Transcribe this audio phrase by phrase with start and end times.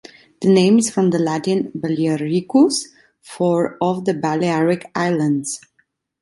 [0.41, 2.85] The name is from the Latin "Baliaricus"
[3.21, 5.59] for "of the Balearic Islands".